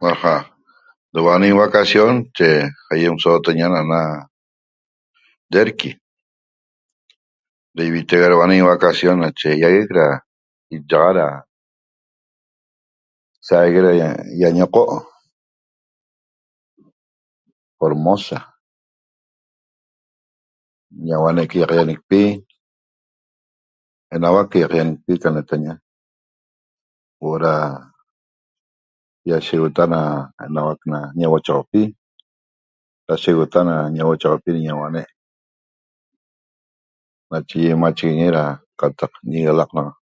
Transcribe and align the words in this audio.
'Aja' 0.00 0.38
da 1.12 1.18
huo'o 1.20 1.36
na 1.38 1.44
ñivacacion 1.50 2.14
nache 2.22 2.48
aýem 2.92 3.16
sootaña 3.22 3.66
na'ana 3.72 4.00
Derqui 5.52 5.90
da 7.74 7.80
ivitega 7.88 8.26
da 8.28 8.34
huo'o 8.36 8.48
na 8.48 8.56
ñivacacion 8.58 9.16
nache 9.20 9.48
ýaguec 9.60 9.88
da 9.98 10.06
ýiyaxa 10.74 11.16
da 11.18 11.26
saigue 13.46 13.80
da 13.86 13.90
ýañoqo' 14.42 15.02
Formosa 17.78 18.38
ñauane' 21.06 21.48
ca 21.50 21.54
ýaqaýañicpi 21.60 22.20
enauac 24.14 24.46
ca 24.50 24.56
ýaqaýañicpi 24.62 25.12
ca 25.22 25.28
netaña 25.34 25.72
huo'o 27.20 27.38
da 27.44 27.54
iashegota 29.28 29.84
da 29.94 30.00
enauac 30.44 30.80
na 30.92 30.98
ñauochaxauapi 31.20 31.82
iashegota 33.08 33.58
na 33.68 33.74
ñauochaxauapi 33.96 34.48
da 34.56 34.60
ñauane' 34.66 35.10
nache 37.30 37.56
aýem 37.62 37.80
machiguiñi 37.82 38.28
da 38.36 38.44
qataq 38.80 39.12
ñi'iguelaq 39.30 39.70
naxa 39.76 39.96